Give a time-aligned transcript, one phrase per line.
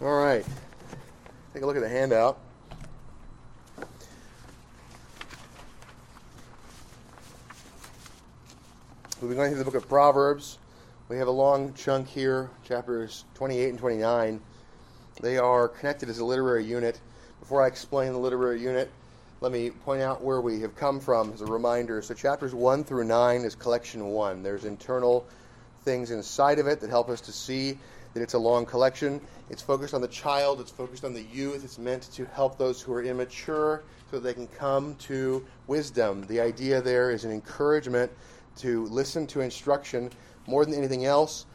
[0.00, 0.44] All right.
[1.52, 2.38] Take a look at the handout.
[9.20, 10.58] We've been going through the book of Proverbs.
[11.08, 14.40] We have a long chunk here, chapters 28 and 29.
[15.20, 17.00] They are connected as a literary unit.
[17.40, 18.92] Before I explain the literary unit,
[19.40, 22.02] let me point out where we have come from as a reminder.
[22.02, 24.44] So, chapters 1 through 9 is collection 1.
[24.44, 25.26] There's internal
[25.82, 27.78] things inside of it that help us to see
[28.18, 29.20] that it's a long collection.
[29.48, 32.82] It's focused on the child, it's focused on the youth, it's meant to help those
[32.82, 36.26] who are immature so that they can come to wisdom.
[36.26, 38.10] The idea there is an encouragement
[38.56, 40.10] to listen to instruction
[40.48, 41.46] more than anything else.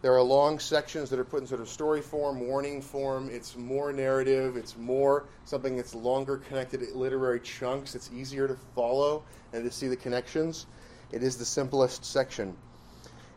[0.00, 3.28] There are long sections that are put in sort of story form, warning form.
[3.28, 4.56] It's more narrative.
[4.56, 7.96] It's more something that's longer connected literary chunks.
[7.96, 10.66] It's easier to follow and to see the connections.
[11.10, 12.56] It is the simplest section.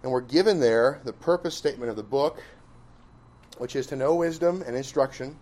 [0.05, 2.39] And we're given there the purpose statement of the book,
[3.57, 5.37] which is to know wisdom and instruction,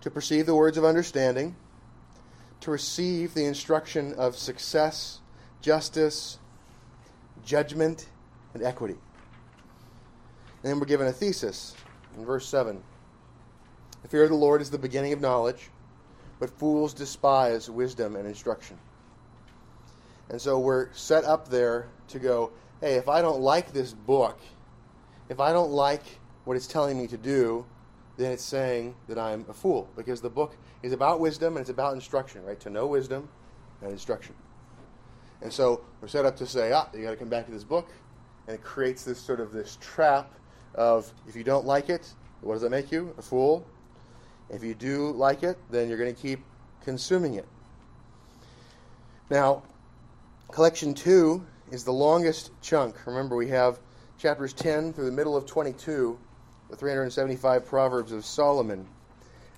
[0.00, 1.56] to perceive the words of understanding,
[2.60, 5.20] to receive the instruction of success
[5.62, 6.38] justice,
[7.44, 8.08] judgment,
[8.54, 8.94] and equity.
[10.62, 11.74] And then we're given a thesis
[12.16, 12.80] in verse 7.
[14.02, 15.70] The fear of the Lord is the beginning of knowledge,
[16.38, 18.78] but fools despise wisdom and instruction.
[20.28, 24.38] And so we're set up there to go, hey, if I don't like this book,
[25.28, 26.04] if I don't like
[26.46, 27.66] what it's telling me to do,
[28.16, 31.70] then it's saying that I'm a fool because the book is about wisdom and it's
[31.70, 32.58] about instruction, right?
[32.60, 33.28] To know wisdom
[33.82, 34.34] and instruction.
[35.42, 37.64] And so we're set up to say, ah, you got to come back to this
[37.64, 37.90] book,
[38.46, 40.32] and it creates this sort of this trap
[40.76, 43.12] of if you don't like it, what does that make you?
[43.18, 43.66] A fool.
[44.48, 46.40] If you do like it, then you're going to keep
[46.84, 47.46] consuming it.
[49.30, 49.64] Now,
[50.52, 53.04] collection two is the longest chunk.
[53.04, 53.80] Remember, we have
[54.16, 56.16] chapters 10 through the middle of 22,
[56.70, 58.86] the 375 Proverbs of Solomon.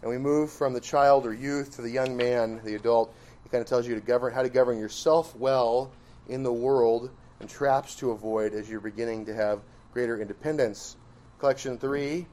[0.02, 3.14] And we move from the child or youth to the young man, the adult.
[3.44, 5.91] It kind of tells you to govern how to govern yourself well
[6.28, 7.10] in the world
[7.41, 9.60] and traps to avoid as you're beginning to have
[9.92, 10.97] greater independence.
[11.38, 12.26] Collection 3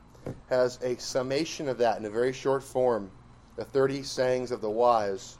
[0.50, 3.10] has a summation of that in a very short form,
[3.56, 5.38] the 30 sayings of the wise.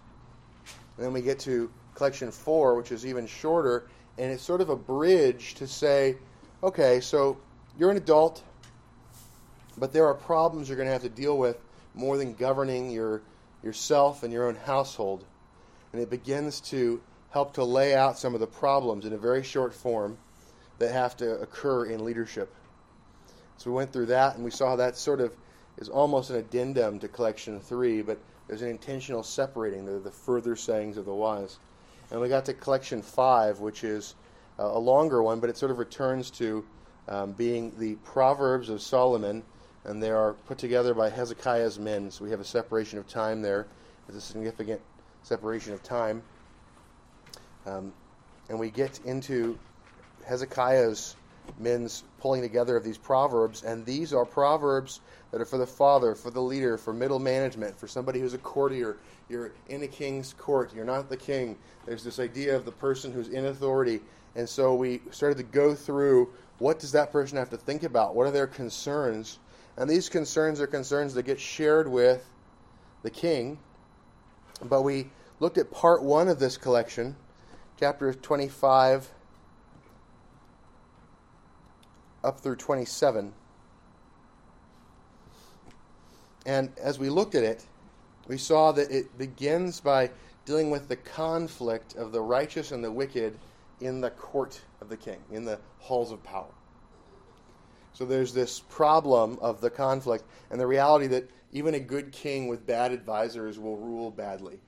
[0.98, 3.88] And then we get to collection 4, which is even shorter,
[4.18, 6.18] and it's sort of a bridge to say,
[6.64, 7.38] okay, so
[7.78, 8.44] you're an adult,
[9.78, 11.58] but there are problems you're going to have to deal with
[11.94, 13.22] more than governing your
[13.64, 15.26] yourself and your own household
[15.96, 19.42] and it begins to help to lay out some of the problems in a very
[19.42, 20.18] short form
[20.78, 22.54] that have to occur in leadership.
[23.58, 25.34] So we went through that, and we saw that sort of
[25.78, 30.58] is almost an addendum to collection three, but there's an intentional separating the, the further
[30.58, 31.60] sayings of the wise.
[32.12, 34.16] And we got to collection five, which is
[34.58, 36.66] a longer one, but it sort of returns to
[37.08, 39.44] um, being the Proverbs of Solomon,
[39.86, 42.10] and they are put together by Hezekiah's men.
[42.12, 43.68] So we have a separation of time there.
[44.08, 44.82] It's a significant
[45.24, 46.22] separation of time.
[47.66, 47.94] Um,
[48.50, 49.58] and we get into
[50.26, 51.16] Hezekiah's
[51.60, 55.02] men's pulling together of these proverbs, and these are proverbs
[55.32, 58.40] that are for the father, for the leader, for middle management, for somebody who's a
[58.40, 58.98] courtier.
[59.30, 61.58] You're in a king's court, you're not the king.
[61.86, 64.02] There's this idea of the person who's in authority.
[64.36, 66.30] And so we started to go through
[66.60, 68.16] what does that person have to think about?
[68.16, 69.40] What are their concerns?
[69.78, 72.26] And these concerns are concerns that get shared with
[73.04, 73.60] the king,
[74.64, 75.10] but we
[75.40, 77.16] looked at part one of this collection,
[77.80, 79.10] chapter 25
[82.24, 83.34] up through 27.
[86.46, 87.66] And as we looked at it,
[88.28, 90.10] we saw that it begins by
[90.46, 93.38] dealing with the conflict of the righteous and the wicked
[93.82, 96.46] in the court of the king, in the halls of power.
[97.96, 102.50] So there's this problem of the conflict and the reality that even a good king
[102.50, 104.60] with bad advisors will rule badly.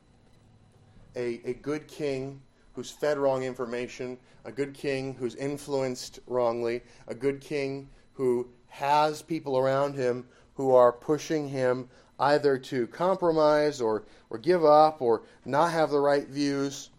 [1.18, 2.42] A, a good king
[2.74, 9.22] who's fed wrong information, a good king who's influenced wrongly, a good king who has
[9.22, 11.90] people around him who are pushing him
[12.22, 16.92] either to compromise or, or give up or not have the right views,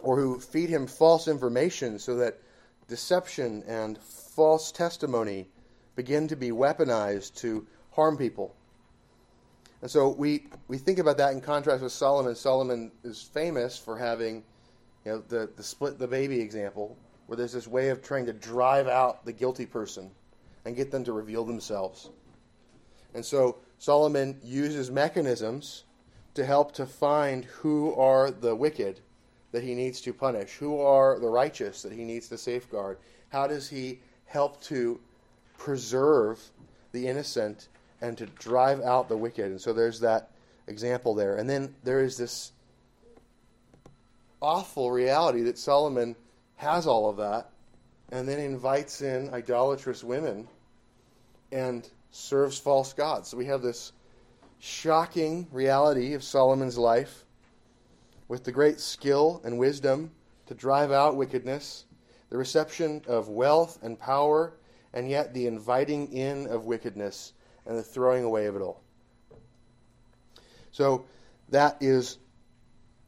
[0.00, 2.40] or who feed him false information so that
[2.88, 3.96] deception and
[4.40, 5.46] false testimony
[5.96, 8.56] begin to be weaponized to harm people.
[9.82, 12.34] And so we, we think about that in contrast with Solomon.
[12.34, 14.42] Solomon is famous for having
[15.04, 16.96] you know, the, the split the baby example,
[17.26, 20.10] where there's this way of trying to drive out the guilty person
[20.64, 22.08] and get them to reveal themselves.
[23.12, 25.84] And so Solomon uses mechanisms
[26.32, 29.00] to help to find who are the wicked
[29.52, 32.96] that he needs to punish, who are the righteous that he needs to safeguard.
[33.28, 35.00] How does he help to
[35.58, 36.40] preserve
[36.92, 37.66] the innocent
[38.00, 39.46] and to drive out the wicked.
[39.46, 40.30] And so there's that
[40.68, 41.34] example there.
[41.34, 42.52] And then there is this
[44.40, 46.14] awful reality that Solomon
[46.56, 47.50] has all of that
[48.12, 50.46] and then invites in idolatrous women
[51.50, 53.28] and serves false gods.
[53.28, 53.92] So we have this
[54.60, 57.24] shocking reality of Solomon's life
[58.28, 60.12] with the great skill and wisdom
[60.46, 61.84] to drive out wickedness,
[62.30, 64.54] the reception of wealth and power,
[64.94, 67.32] and yet the inviting in of wickedness
[67.66, 68.82] and the throwing away of it all.
[70.70, 71.04] So
[71.50, 72.18] that is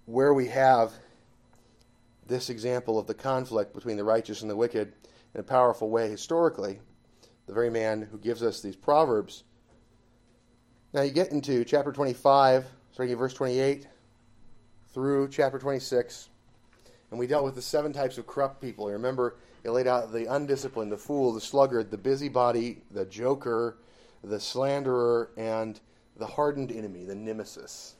[0.06, 0.92] where we have
[2.26, 4.92] this example of the conflict between the righteous and the wicked
[5.34, 6.80] in a powerful way historically.
[7.46, 9.44] The very man who gives us these proverbs.
[10.92, 13.86] Now you get into chapter 25, starting at verse 28
[14.92, 16.28] through chapter 26,
[17.12, 18.88] and we dealt with the seven types of corrupt people.
[18.88, 23.76] Remember, it laid out the undisciplined, the fool, the sluggard, the busybody, the joker,
[24.24, 25.78] the slanderer, and
[26.16, 27.96] the hardened enemy, the nemesis.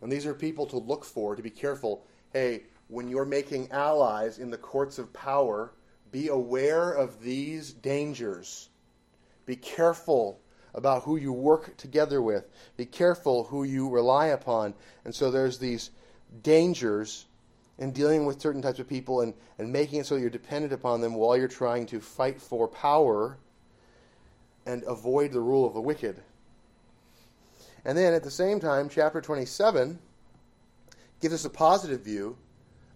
[0.00, 2.04] And these are people to look for, to be careful.
[2.32, 5.72] Hey, when you're making allies in the courts of power,
[6.12, 8.68] be aware of these dangers.
[9.44, 10.40] Be careful
[10.72, 12.48] about who you work together with.
[12.76, 14.74] Be careful who you rely upon.
[15.04, 15.90] And so there's these
[16.42, 17.26] dangers
[17.78, 21.00] in dealing with certain types of people and, and making it so you're dependent upon
[21.00, 23.38] them while you're trying to fight for power
[24.66, 26.20] and avoid the rule of the wicked.
[27.84, 29.98] And then at the same time, chapter 27
[31.20, 32.36] gives us a positive view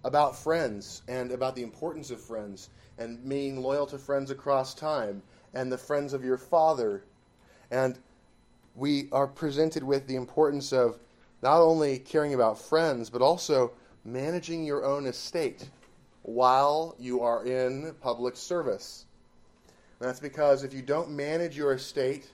[0.04, 2.68] about friends and about the importance of friends
[2.98, 5.22] and being loyal to friends across time
[5.54, 7.04] and the friends of your father.
[7.70, 7.98] And
[8.74, 10.98] we are presented with the importance of
[11.42, 13.72] not only caring about friends, but also
[14.04, 15.68] managing your own estate
[16.22, 19.06] while you are in public service.
[20.00, 22.28] And that's because if you don't manage your estate,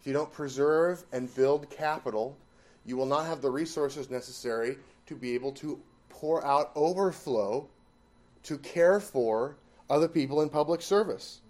[0.00, 2.36] if you don't preserve and build capital,
[2.84, 4.76] you will not have the resources necessary
[5.06, 7.68] to be able to pour out overflow
[8.42, 9.56] to care for
[9.88, 11.40] other people in public service.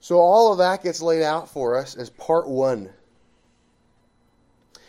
[0.00, 2.90] So all of that gets laid out for us as part one.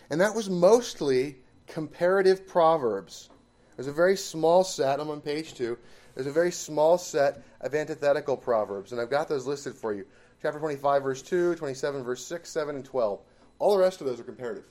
[0.10, 1.38] And that was mostly
[1.68, 3.30] comparative proverbs.
[3.75, 5.77] There's a very small set, I'm on page two.
[6.15, 10.05] There's a very small set of antithetical proverbs, and I've got those listed for you.
[10.41, 13.19] Chapter 25, verse 2, 27, verse 6, 7, and 12.
[13.59, 14.65] All the rest of those are comparative.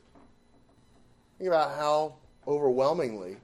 [1.38, 2.14] Think about how
[2.46, 3.36] overwhelmingly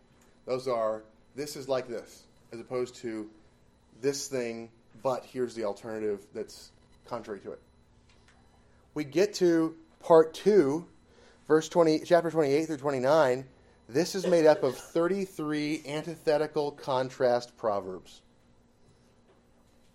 [0.46, 1.02] those are
[1.34, 3.28] this is like this, as opposed to
[4.00, 4.68] this thing,
[5.02, 6.70] but here's the alternative that's
[7.06, 7.60] contrary to it.
[8.94, 10.86] We get to part 2,
[11.46, 13.44] verse 20, chapter 28 through 29.
[13.88, 18.20] This is made up of 33 antithetical contrast proverbs.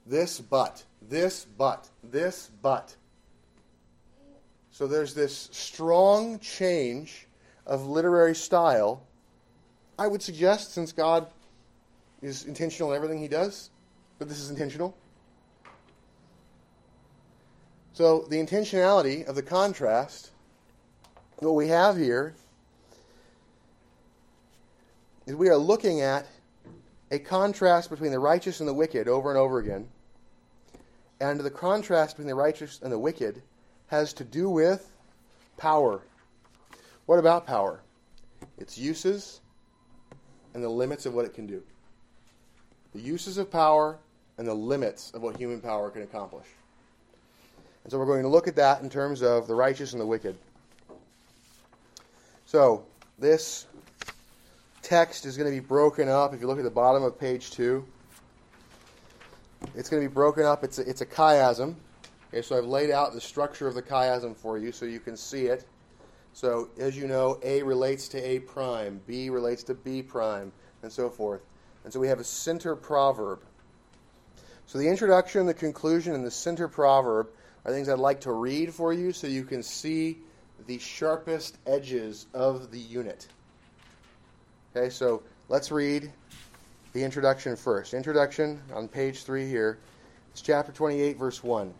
[0.07, 2.95] This but, this but, this but.
[4.72, 7.28] So there's this strong change
[7.68, 9.04] of literary style.
[10.00, 11.28] I would suggest, since God
[12.24, 13.69] is intentional in everything he does,
[14.18, 14.98] that this is intentional.
[17.94, 20.31] So, the intentionality of the contrast,
[21.38, 22.34] what we have here
[25.25, 26.28] is we are looking at
[27.12, 29.88] a contrast between the righteous and the wicked over and over again.
[31.20, 33.42] And the contrast between the righteous and the wicked
[33.88, 34.92] has to do with
[35.58, 36.01] power.
[37.06, 37.82] What about power?
[38.58, 39.39] Its uses
[40.53, 41.62] and the limits of what it can do.
[42.94, 43.98] The uses of power
[44.38, 46.48] and the limits of what human power can accomplish.
[47.84, 50.06] And so we're going to look at that in terms of the righteous and the
[50.06, 50.36] wicked.
[52.46, 52.86] So,
[53.18, 53.65] this
[54.84, 56.34] text is going to be broken up.
[56.34, 57.84] If you look at the bottom of page 2,
[59.75, 60.63] it's going to be broken up.
[60.63, 61.75] It's a, it's a chiasm.
[62.30, 65.16] Okay, so I've laid out the structure of the chiasm for you so you can
[65.16, 65.66] see it.
[66.34, 70.92] So, as you know, A relates to A prime, B relates to B prime, and
[70.92, 71.42] so forth.
[71.84, 73.42] And so we have a center proverb.
[74.66, 77.30] So the introduction, the conclusion, and the center proverb
[77.66, 80.18] are things I'd like to read for you so you can see
[80.66, 83.28] the sharpest edges of the unit.
[84.75, 86.12] Okay, so let's read
[86.94, 87.94] the introduction first.
[87.94, 89.77] Introduction on page 3 here.
[90.32, 91.72] It's chapter 28, verse 1.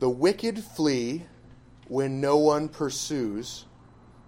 [0.00, 1.24] The wicked flee
[1.86, 3.64] when no one pursues,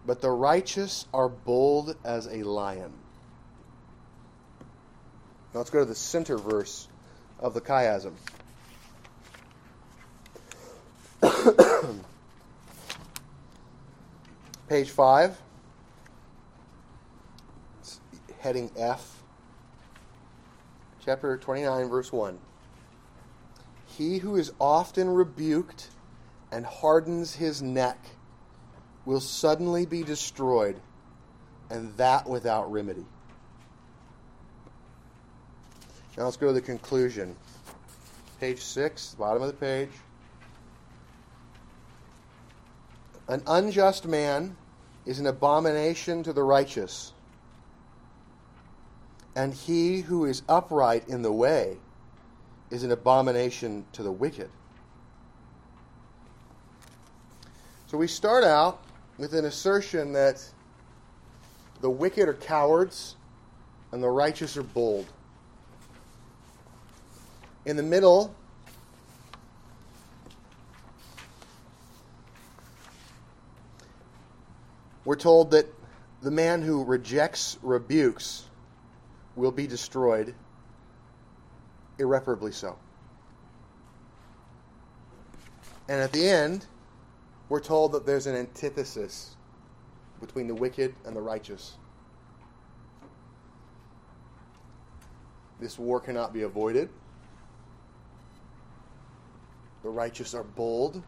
[0.06, 2.92] but the righteous are bold as a lion.
[5.52, 6.86] Now let's go to the center verse
[7.40, 8.12] of the chiasm.
[14.68, 15.36] Page 5,
[18.40, 19.22] heading F,
[21.04, 22.38] chapter 29, verse 1.
[23.86, 25.88] he who is often rebuked
[26.52, 27.98] and hardens his neck
[29.04, 30.80] will suddenly be destroyed,
[31.68, 33.04] and that without remedy.
[36.16, 37.36] Now let's go to the conclusion.
[38.40, 39.90] Page 6, bottom of the page.
[43.28, 44.56] An unjust man
[45.06, 47.12] is an abomination to the righteous,
[49.34, 51.76] and he who is upright in the way
[52.70, 54.50] is an abomination to the wicked.
[57.86, 58.82] So we start out
[59.18, 60.44] with an assertion that
[61.80, 63.16] the wicked are cowards
[63.92, 65.06] and the righteous are bold.
[67.64, 68.34] In the middle,
[75.04, 75.66] we're told that
[76.22, 78.44] the man who rejects rebukes
[79.36, 80.34] will be destroyed,
[81.98, 82.76] irreparably so.
[85.88, 86.66] And at the end,
[87.48, 89.36] we're told that there's an antithesis
[90.20, 91.76] between the wicked and the righteous.
[95.58, 96.88] This war cannot be avoided.
[99.82, 101.02] The righteous are bold.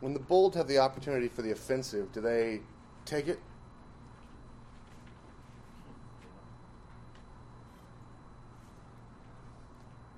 [0.00, 2.60] When the bold have the opportunity for the offensive, do they
[3.04, 3.40] take it?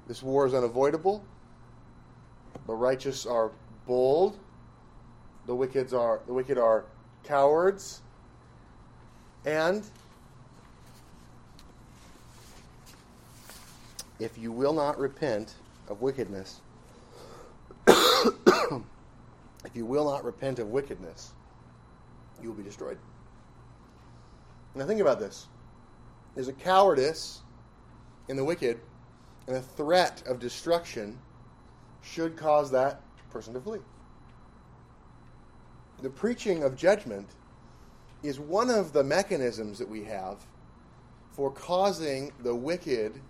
[0.07, 1.25] This war is unavoidable.
[2.67, 3.51] The righteous are
[3.87, 4.39] bold.
[5.47, 6.85] The wicked are the wicked are
[7.25, 8.03] cowards.
[9.45, 9.85] And
[14.19, 15.55] if you will not repent
[15.89, 16.61] of wickedness,
[17.87, 18.83] if
[19.75, 21.33] you will not repent of wickedness,
[22.43, 22.99] you will be destroyed.
[24.75, 25.47] Now think about this.
[26.35, 27.41] There's a cowardice
[28.29, 28.81] in the wicked,
[29.47, 31.19] and a threat of destruction
[32.03, 33.01] should cause that
[33.31, 33.81] person to flee.
[36.03, 37.29] The preaching of judgment
[38.23, 40.39] is one of the mechanisms that we have
[41.33, 43.21] for causing the wicked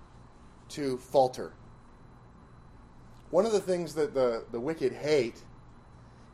[0.70, 1.52] to falter.
[3.30, 5.42] One of the things that the, the wicked hate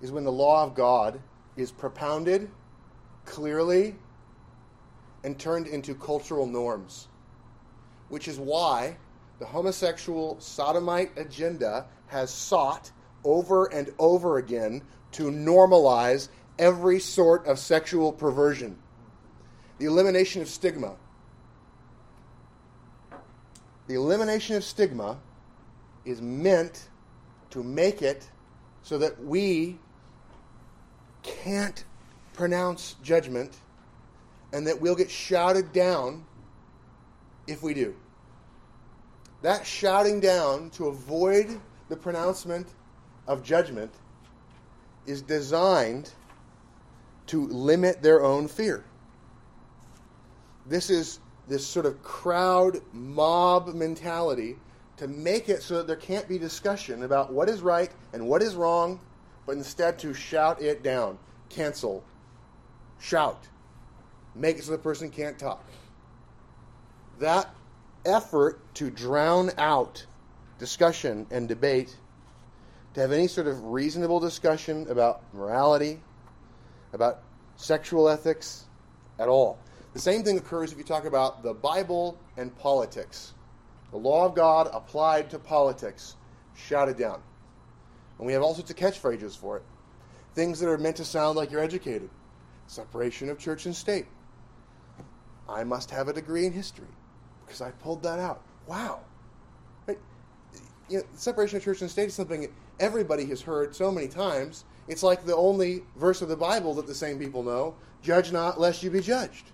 [0.00, 1.20] is when the law of God
[1.56, 2.50] is propounded
[3.24, 3.96] clearly
[5.24, 7.08] and turned into cultural norms,
[8.08, 8.96] which is why
[9.42, 12.92] the homosexual sodomite agenda has sought
[13.24, 14.80] over and over again
[15.10, 16.28] to normalize
[16.60, 18.78] every sort of sexual perversion.
[19.78, 20.94] The elimination of stigma.
[23.88, 25.18] The elimination of stigma
[26.04, 26.88] is meant
[27.50, 28.30] to make it
[28.84, 29.76] so that we
[31.24, 31.84] can't
[32.32, 33.56] pronounce judgment
[34.52, 36.26] and that we'll get shouted down
[37.48, 37.96] if we do.
[39.42, 42.68] That shouting down to avoid the pronouncement
[43.26, 43.92] of judgment
[45.06, 46.12] is designed
[47.26, 48.84] to limit their own fear.
[50.66, 51.18] This is
[51.48, 54.56] this sort of crowd mob mentality
[54.96, 58.42] to make it so that there can't be discussion about what is right and what
[58.42, 59.00] is wrong,
[59.44, 61.18] but instead to shout it down,
[61.48, 62.04] cancel,
[63.00, 63.48] shout,
[64.36, 65.64] make it so the person can't talk.
[67.18, 67.52] That
[68.04, 70.06] effort to drown out
[70.58, 71.96] discussion and debate,
[72.94, 76.00] to have any sort of reasonable discussion about morality,
[76.92, 77.22] about
[77.56, 78.64] sexual ethics
[79.18, 79.58] at all.
[79.94, 83.34] The same thing occurs if you talk about the Bible and politics.
[83.90, 86.16] The law of God applied to politics,
[86.54, 87.20] shouted down.
[88.18, 89.62] And we have all sorts of catchphrases for it.
[90.34, 92.08] Things that are meant to sound like you're educated.
[92.68, 94.06] Separation of church and state.
[95.48, 96.86] I must have a degree in history
[97.52, 98.40] because I pulled that out.
[98.66, 99.00] Wow.
[99.86, 99.98] Right?
[100.88, 104.64] You know, separation of church and state is something everybody has heard so many times.
[104.88, 108.58] It's like the only verse of the Bible that the same people know judge not,
[108.58, 109.52] lest you be judged.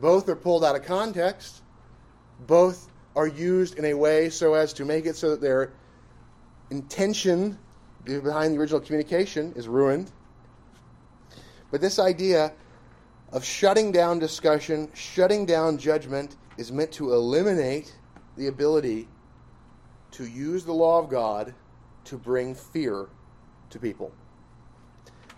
[0.00, 1.62] Both are pulled out of context.
[2.46, 5.72] Both are used in a way so as to make it so that their
[6.70, 7.58] intention
[8.04, 10.12] behind the original communication is ruined.
[11.70, 12.52] But this idea
[13.32, 17.92] of shutting down discussion, shutting down judgment, is meant to eliminate
[18.36, 19.08] the ability
[20.12, 21.52] to use the law of God
[22.04, 23.08] to bring fear
[23.70, 24.12] to people.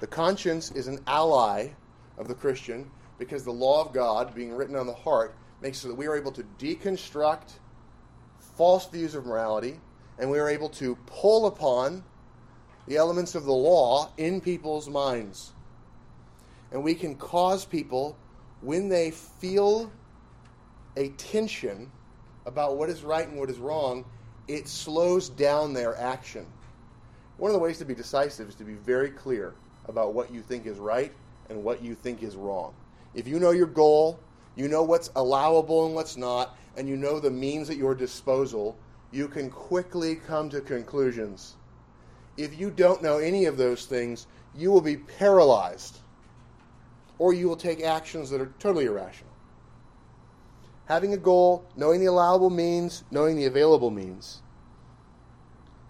[0.01, 1.69] The conscience is an ally
[2.19, 5.89] of the Christian because the law of God, being written on the heart, makes so
[5.89, 7.53] that we are able to deconstruct
[8.39, 9.81] false views of morality
[10.19, 12.05] and we are able to pull upon
[12.87, 15.55] the elements of the law in people's minds.
[16.71, 18.15] And we can cause people,
[18.61, 19.91] when they feel
[20.97, 21.91] a tension
[22.47, 24.05] about what is right and what is wrong,
[24.49, 26.47] it slows down their action.
[27.37, 29.55] One of the ways to be decisive is to be very clear
[29.89, 31.13] about what you think is right
[31.49, 32.75] and what you think is wrong.
[33.15, 34.19] If you know your goal,
[34.57, 38.77] you know what's allowable and what's not, and you know the means at your disposal,
[39.11, 41.55] you can quickly come to conclusions.
[42.37, 45.99] If you don't know any of those things, you will be paralyzed,
[47.19, 49.34] or you will take actions that are totally irrational.
[50.87, 54.43] Having a goal, knowing the allowable means, knowing the available means,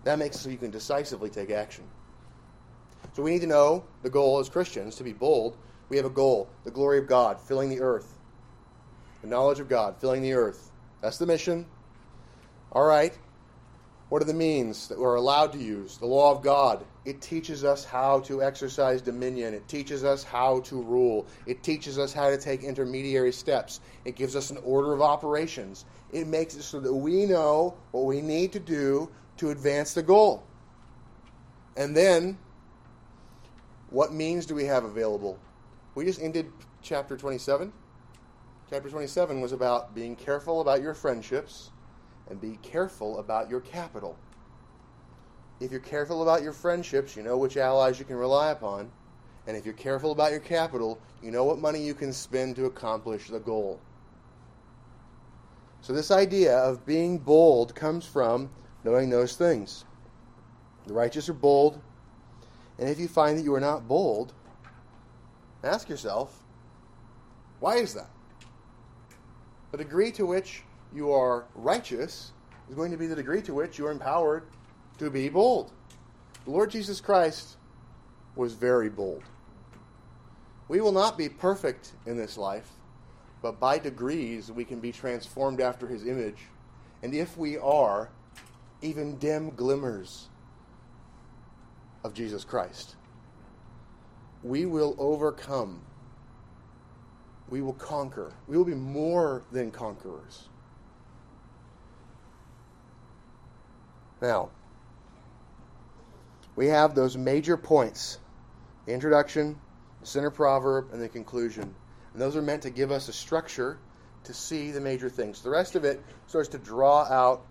[0.04, 1.84] that makes it so you can decisively take action.
[3.14, 5.56] So we need to know the goal as Christians to be bold.
[5.88, 8.18] We have a goal the glory of God filling the earth,
[9.22, 10.70] the knowledge of God filling the earth.
[11.00, 11.66] That's the mission.
[12.72, 13.16] All right.
[14.10, 15.96] What are the means that we're allowed to use?
[15.96, 16.84] The law of God.
[17.04, 19.54] It teaches us how to exercise dominion.
[19.54, 21.26] It teaches us how to rule.
[21.46, 23.80] It teaches us how to take intermediary steps.
[24.04, 25.86] It gives us an order of operations.
[26.12, 30.02] It makes it so that we know what we need to do to advance the
[30.02, 30.44] goal.
[31.76, 32.38] And then,
[33.90, 35.38] what means do we have available?
[35.94, 37.72] We just ended chapter 27.
[38.70, 41.70] Chapter 27 was about being careful about your friendships
[42.28, 44.16] and be careful about your capital.
[45.60, 48.90] If you're careful about your friendships, you know which allies you can rely upon.
[49.46, 52.64] And if you're careful about your capital, you know what money you can spend to
[52.64, 53.78] accomplish the goal.
[55.82, 58.50] So, this idea of being bold comes from
[58.84, 59.84] knowing those things.
[60.86, 61.80] The righteous are bold,
[62.78, 64.32] and if you find that you are not bold,
[65.62, 66.42] ask yourself,
[67.60, 68.10] why is that?
[69.72, 70.63] The degree to which
[70.94, 72.32] you are righteous
[72.68, 74.44] is going to be the degree to which you are empowered
[74.98, 75.72] to be bold.
[76.44, 77.56] The Lord Jesus Christ
[78.36, 79.22] was very bold.
[80.68, 82.70] We will not be perfect in this life,
[83.42, 86.38] but by degrees we can be transformed after his image.
[87.02, 88.08] And if we are,
[88.80, 90.28] even dim glimmers
[92.02, 92.96] of Jesus Christ,
[94.42, 95.82] we will overcome.
[97.50, 98.32] We will conquer.
[98.46, 100.48] We will be more than conquerors.
[104.24, 104.48] Now,
[106.56, 108.18] we have those major points
[108.86, 109.60] the introduction,
[110.00, 111.74] the center proverb, and the conclusion.
[112.14, 113.76] And those are meant to give us a structure
[114.24, 115.42] to see the major things.
[115.42, 117.44] The rest of it starts to draw out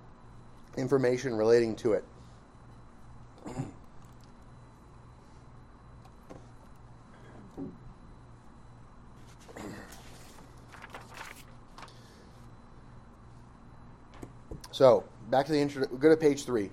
[0.76, 2.04] information relating to it.
[14.72, 15.88] So, back to the intro.
[15.88, 16.70] Go to page three.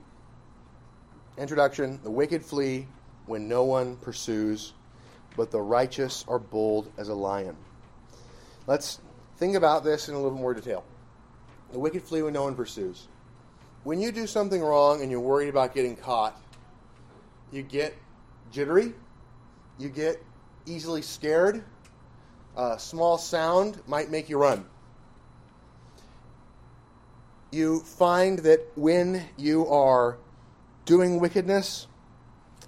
[1.38, 2.86] Introduction The wicked flee
[3.24, 4.74] when no one pursues,
[5.34, 7.56] but the righteous are bold as a lion.
[8.66, 9.00] Let's
[9.38, 10.84] think about this in a little more detail.
[11.72, 13.08] The wicked flee when no one pursues.
[13.84, 16.38] When you do something wrong and you're worried about getting caught,
[17.50, 17.96] you get
[18.52, 18.92] jittery,
[19.78, 20.22] you get
[20.66, 21.64] easily scared.
[22.58, 24.66] A small sound might make you run
[27.50, 30.18] you find that when you are
[30.84, 31.86] doing wickedness,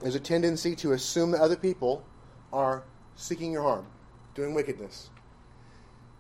[0.01, 2.05] there's a tendency to assume that other people
[2.53, 2.83] are
[3.15, 3.87] seeking your harm,
[4.35, 5.11] doing wickedness.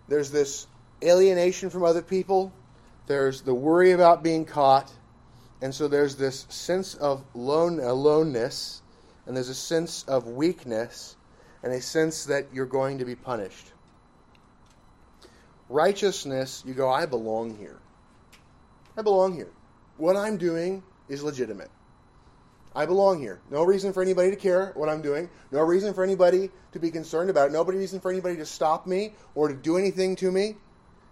[0.08, 0.66] There's this
[1.02, 2.52] alienation from other people,
[3.06, 4.92] there's the worry about being caught,
[5.60, 8.82] and so there's this sense of lone, aloneness,
[9.26, 11.16] and there's a sense of weakness,
[11.62, 13.72] and a sense that you're going to be punished.
[15.68, 17.81] Righteousness, you go, I belong here.
[18.96, 19.50] I belong here.
[19.96, 21.70] What I'm doing is legitimate.
[22.74, 23.40] I belong here.
[23.50, 25.28] No reason for anybody to care what I'm doing.
[25.50, 27.52] No reason for anybody to be concerned about it.
[27.52, 30.56] No reason for anybody to stop me or to do anything to me.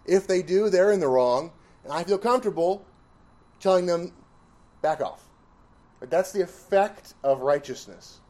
[0.06, 1.52] If they do, they're in the wrong.
[1.84, 2.86] And I feel comfortable
[3.60, 4.12] telling them,
[4.80, 5.22] back off.
[5.98, 8.20] But that's the effect of righteousness.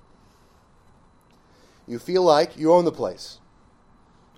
[1.87, 3.39] You feel like you own the place.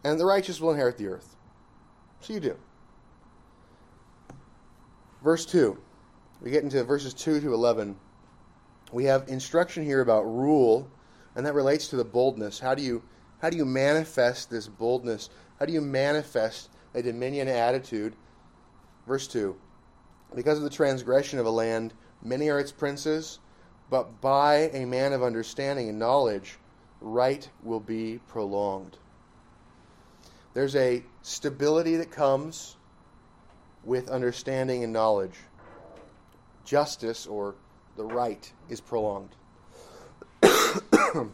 [0.04, 1.34] And the righteous will inherit the earth.
[2.20, 2.56] So you do
[5.22, 5.78] verse 2.
[6.40, 7.96] We get into verses 2 to 11.
[8.92, 10.90] We have instruction here about rule,
[11.34, 12.58] and that relates to the boldness.
[12.58, 13.02] How do you
[13.40, 15.28] how do you manifest this boldness?
[15.58, 18.14] How do you manifest a dominion attitude?
[19.06, 19.56] Verse 2.
[20.36, 23.40] Because of the transgression of a land, many are its princes,
[23.90, 26.58] but by a man of understanding and knowledge,
[27.00, 28.96] right will be prolonged.
[30.54, 32.76] There's a stability that comes
[33.84, 35.34] with understanding and knowledge.
[36.64, 37.54] Justice, or
[37.96, 39.34] the right, is prolonged.
[40.40, 41.30] the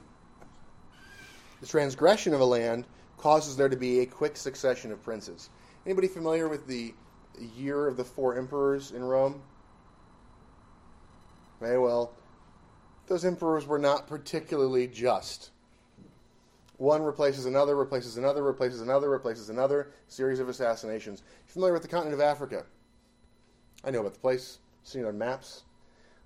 [1.66, 2.87] transgression of a land
[3.18, 5.50] causes there to be a quick succession of princes.
[5.84, 6.94] Anybody familiar with the
[7.56, 9.42] year of the four emperors in Rome?
[11.62, 12.12] Okay, well,
[13.06, 15.50] those emperors were not particularly just.
[16.78, 21.22] One replaces another, replaces another, replaces another, replaces another series of assassinations.
[21.46, 22.64] You familiar with the continent of Africa?
[23.84, 25.64] I know about the place, seen on maps.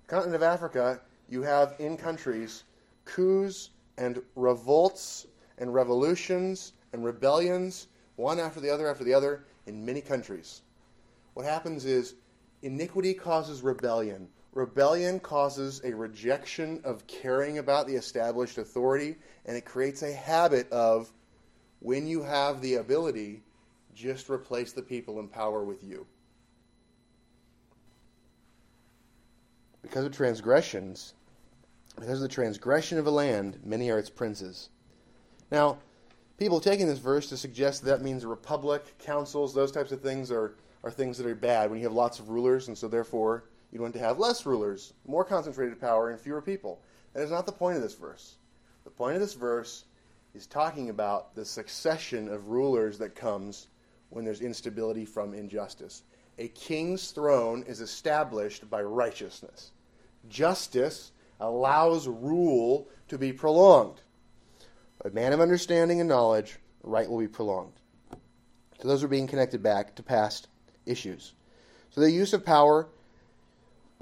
[0.03, 2.63] The continent of Africa, you have in countries
[3.05, 9.83] coups and revolts and revolutions and rebellions, one after the other after the other, in
[9.83, 10.61] many countries.
[11.33, 12.13] What happens is
[12.61, 14.29] iniquity causes rebellion.
[14.53, 20.71] Rebellion causes a rejection of caring about the established authority, and it creates a habit
[20.71, 21.11] of
[21.79, 23.41] when you have the ability,
[23.95, 26.05] just replace the people in power with you.
[29.81, 31.13] Because of transgressions,
[31.95, 34.69] because of the transgression of a land, many are its princes.
[35.51, 35.79] Now,
[36.37, 40.31] people taking this verse to suggest that, that means republic, councils, those types of things
[40.31, 43.43] are, are things that are bad when you have lots of rulers, and so therefore
[43.73, 46.79] you want to have less rulers, more concentrated power, and fewer people.
[47.13, 48.35] That is not the point of this verse.
[48.83, 49.85] The point of this verse
[50.35, 53.67] is talking about the succession of rulers that comes
[54.09, 56.03] when there's instability from injustice.
[56.37, 59.71] A king's throne is established by righteousness.
[60.29, 64.01] Justice allows rule to be prolonged.
[65.03, 67.73] A man of understanding and knowledge, right will be prolonged.
[68.79, 70.47] So those are being connected back to past
[70.85, 71.33] issues.
[71.89, 72.87] So the use of power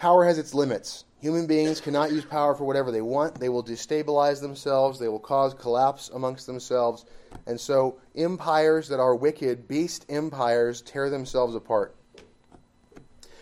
[0.02, 1.06] Power has its limits.
[1.20, 3.36] Human beings cannot use power for whatever they want.
[3.36, 7.06] They will destabilize themselves, they will cause collapse amongst themselves.
[7.46, 11.96] And so, empires that are wicked, beast empires, tear themselves apart.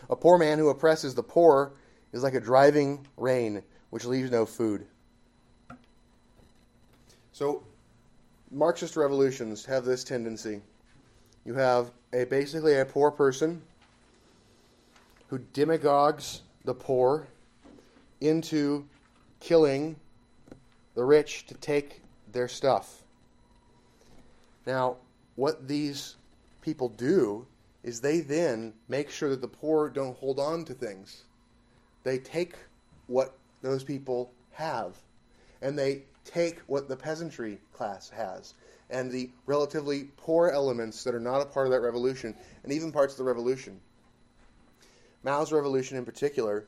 [0.09, 1.71] A poor man who oppresses the poor
[2.11, 4.85] is like a driving rain which leaves no food.
[7.31, 7.63] So,
[8.51, 10.59] Marxist revolutions have this tendency.
[11.45, 13.61] You have a basically a poor person
[15.29, 17.27] who demagogues the poor
[18.21, 18.87] into
[19.39, 19.95] killing
[20.95, 23.03] the rich to take their stuff.
[24.65, 24.97] Now,
[25.35, 26.15] what these
[26.61, 27.47] people do
[27.83, 31.23] is they then make sure that the poor don't hold on to things.
[32.03, 32.55] They take
[33.07, 34.97] what those people have,
[35.61, 38.53] and they take what the peasantry class has,
[38.89, 42.91] and the relatively poor elements that are not a part of that revolution, and even
[42.91, 43.79] parts of the revolution.
[45.23, 46.67] Mao's revolution in particular,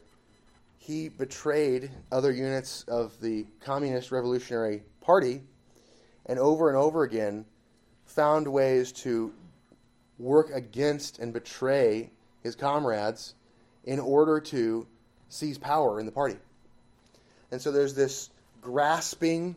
[0.78, 5.42] he betrayed other units of the Communist Revolutionary Party
[6.26, 7.46] and over and over again
[8.06, 9.34] found ways to
[10.20, 12.12] work against and betray
[12.44, 13.36] his comrades
[13.86, 14.86] in order to
[15.30, 16.38] seize power in the party.
[17.52, 18.30] And so there's this
[18.62, 19.56] grasping,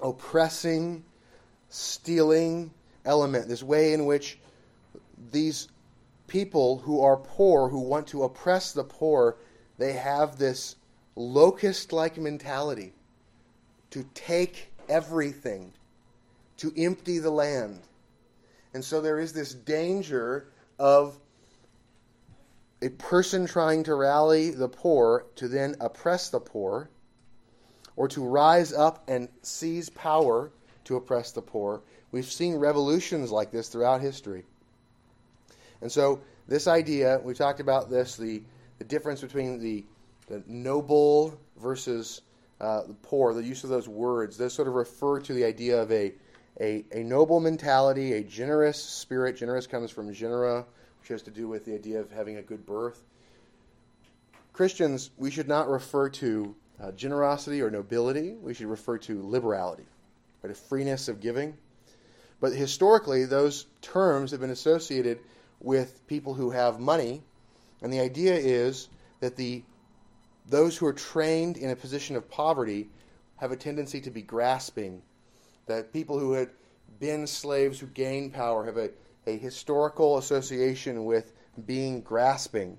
[0.00, 1.04] oppressing,
[1.68, 2.70] stealing
[3.04, 4.38] element, this way in which
[5.30, 5.68] these
[6.32, 9.36] people who are poor, who want to oppress the poor,
[9.76, 10.76] they have this
[11.14, 12.94] locust like mentality
[13.90, 15.70] to take everything,
[16.56, 17.82] to empty the land.
[18.72, 21.18] And so there is this danger of
[22.80, 26.88] a person trying to rally the poor to then oppress the poor,
[27.94, 30.50] or to rise up and seize power
[30.84, 31.82] to oppress the poor.
[32.10, 34.46] We've seen revolutions like this throughout history.
[35.82, 38.42] And so this idea, we talked about this, the,
[38.78, 39.84] the difference between the,
[40.28, 42.22] the noble versus
[42.60, 45.82] uh, the poor, the use of those words, those sort of refer to the idea
[45.82, 46.12] of a,
[46.60, 49.36] a, a noble mentality, a generous spirit.
[49.36, 50.64] Generous comes from genera,
[51.00, 53.02] which has to do with the idea of having a good birth.
[54.52, 58.34] Christians, we should not refer to uh, generosity or nobility.
[58.34, 59.86] We should refer to liberality,
[60.42, 61.56] right, a freeness of giving.
[62.40, 65.18] But historically, those terms have been associated
[65.62, 67.22] with people who have money,
[67.80, 68.88] and the idea is
[69.20, 69.62] that the
[70.48, 72.88] those who are trained in a position of poverty
[73.36, 75.00] have a tendency to be grasping.
[75.66, 76.50] That people who had
[76.98, 78.90] been slaves who gain power have a,
[79.26, 81.32] a historical association with
[81.66, 82.76] being grasping.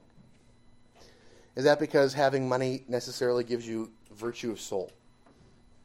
[1.55, 4.91] Is that because having money necessarily gives you virtue of soul?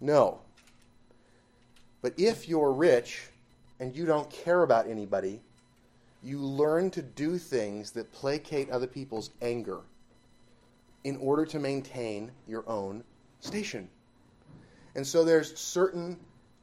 [0.01, 0.41] No.
[2.03, 3.29] But if you're rich
[3.79, 5.41] and you don't care about anybody,
[6.29, 9.81] you learn to do things that placate other people's anger
[11.05, 13.03] in order to maintain your own
[13.41, 13.89] station.
[14.95, 16.19] And so there's certain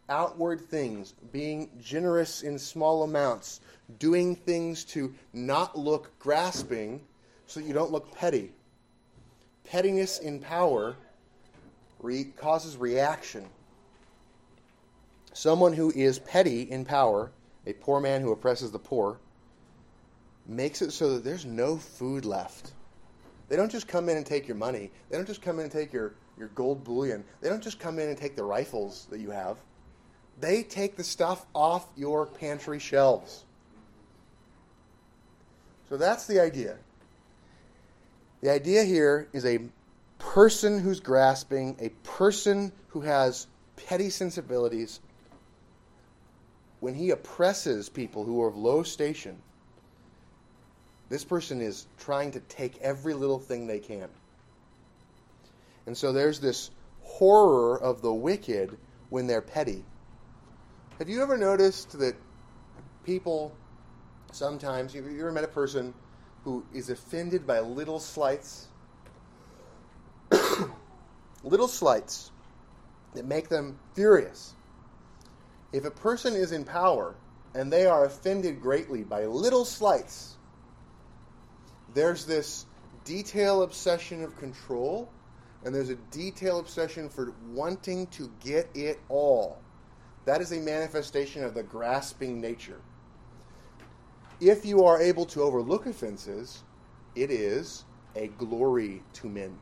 [0.08, 3.62] outward things, being generous in small amounts,
[3.97, 7.01] doing things to not look grasping
[7.47, 8.51] so you don't look petty.
[9.63, 10.95] Pettiness in power
[11.99, 13.45] re- causes reaction.
[15.34, 17.32] Someone who is petty in power,
[17.65, 19.17] a poor man who oppresses the poor,
[20.45, 22.73] makes it so that there's no food left.
[23.47, 24.91] They don't just come in and take your money.
[25.10, 27.23] They don't just come in and take your, your gold bullion.
[27.41, 29.58] They don't just come in and take the rifles that you have.
[30.39, 33.43] They take the stuff off your pantry shelves.
[35.89, 36.77] So that's the idea.
[38.41, 39.60] The idea here is a
[40.17, 44.99] person who's grasping, a person who has petty sensibilities.
[46.79, 49.41] When he oppresses people who are of low station,
[51.09, 54.09] this person is trying to take every little thing they can.
[55.85, 56.71] And so there's this
[57.03, 58.77] horror of the wicked
[59.09, 59.83] when they're petty.
[60.97, 62.15] Have you ever noticed that
[63.03, 63.55] people
[64.31, 65.93] sometimes, you ever met a person
[66.43, 68.67] who is offended by little slights?
[71.43, 72.31] little slights
[73.13, 74.53] that make them furious.
[75.71, 77.15] If a person is in power
[77.53, 80.35] and they are offended greatly by little slights,
[81.95, 82.67] there's this
[83.05, 85.10] detail obsession of control,
[85.63, 89.58] and there's a detail obsession for wanting to get it all.
[90.25, 92.81] That is a manifestation of the grasping nature.
[94.39, 96.63] If you are able to overlook offenses,
[97.15, 99.58] it is a glory to men.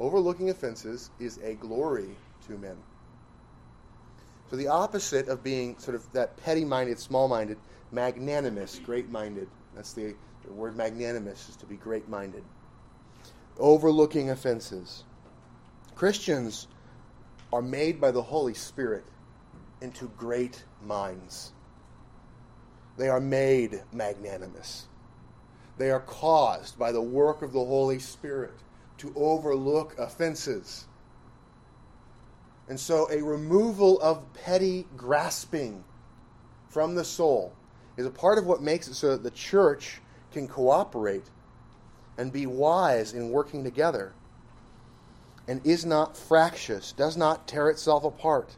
[0.00, 2.76] Overlooking offenses is a glory to men.
[4.50, 7.58] So the opposite of being sort of that petty minded, small minded,
[7.92, 9.48] magnanimous, great minded.
[9.74, 10.14] That's the,
[10.46, 12.44] the word magnanimous is to be great minded.
[13.58, 15.04] Overlooking offenses.
[15.94, 16.66] Christians
[17.52, 19.04] are made by the Holy Spirit
[19.80, 21.52] into great minds.
[22.96, 24.86] They are made magnanimous.
[25.78, 28.54] They are caused by the work of the Holy Spirit
[28.98, 30.86] to overlook offenses.
[32.68, 35.84] And so, a removal of petty grasping
[36.68, 37.52] from the soul
[37.96, 40.00] is a part of what makes it so that the church
[40.34, 41.24] can cooperate
[42.18, 44.12] and be wise in working together
[45.48, 48.54] and is not fractious, does not tear itself apart.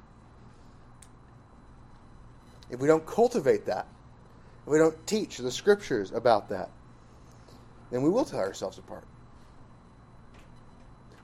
[2.71, 3.87] If we don't cultivate that,
[4.65, 6.71] if we don't teach the scriptures about that,
[7.91, 9.05] then we will tear ourselves apart.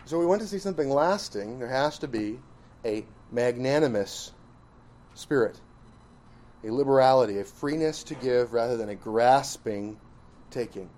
[0.04, 1.58] So we want to see something lasting.
[1.58, 2.38] There has to be
[2.84, 4.32] a magnanimous
[5.14, 5.60] spirit,
[6.64, 9.98] a liberality, a freeness to give rather than a grasping
[10.52, 10.88] taking.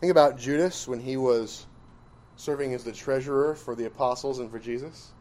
[0.00, 1.66] Think about Judas when he was
[2.36, 5.12] serving as the treasurer for the apostles and for Jesus.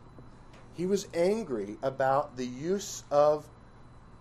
[0.73, 3.47] He was angry about the use of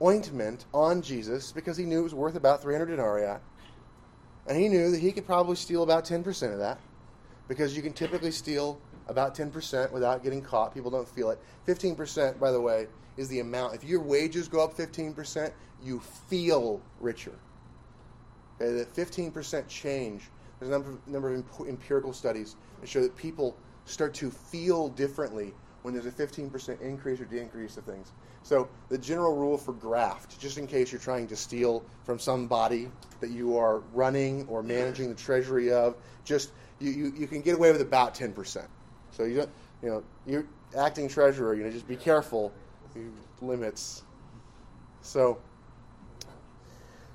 [0.00, 3.38] ointment on Jesus because he knew it was worth about 300 denarii.
[4.46, 6.78] And he knew that he could probably steal about 10% of that
[7.48, 10.72] because you can typically steal about 10% without getting caught.
[10.72, 11.40] People don't feel it.
[11.66, 13.74] 15%, by the way, is the amount.
[13.74, 17.34] If your wages go up 15%, you feel richer.
[18.60, 23.16] Okay, the 15% change, there's a number of, number of empirical studies that show that
[23.16, 28.12] people start to feel differently when there's a 15% increase or decrease of things.
[28.42, 32.90] So the general rule for graft, just in case you're trying to steal from somebody
[33.20, 37.56] that you are running or managing the treasury of, just you, you, you can get
[37.56, 38.66] away with about 10%.
[39.10, 39.50] So you don't,
[39.82, 42.52] you know, you're acting treasurer, you know, just be careful,
[43.40, 44.02] limits.
[45.02, 45.38] So,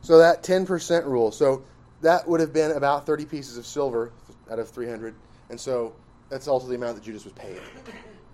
[0.01, 1.31] so that 10% rule.
[1.31, 1.63] So
[2.01, 4.11] that would have been about 30 pieces of silver
[4.49, 5.13] out of 300.
[5.49, 5.93] And so
[6.29, 7.59] that's also the amount that Judas was paid.